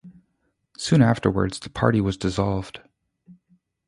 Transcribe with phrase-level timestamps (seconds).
[0.77, 2.81] Soon afterwards the party was dissolved.